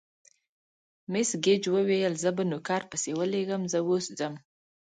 [1.11, 4.33] مس ګېج وویل: زه به نوکر پسې ولېږم، زه اوس ځم.